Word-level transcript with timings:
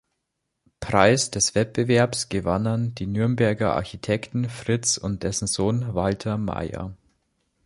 Preis 0.79 1.29
des 1.29 1.53
Wettbewerbs 1.53 2.27
gewannen 2.29 2.95
die 2.95 3.05
Nürnberger 3.05 3.75
Architekten 3.75 4.49
Fritz 4.49 4.97
und 4.97 5.21
dessen 5.21 5.45
Sohn 5.45 5.93
Walter 5.93 6.39
Mayer. 6.39 6.95